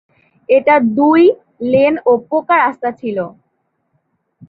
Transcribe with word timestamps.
এটা 0.49 0.75
দুই-লেন 0.97 1.93
ও 2.05 2.11
পাকা 2.29 2.55
রাস্তা 2.57 2.89
ছিল। 2.91 3.17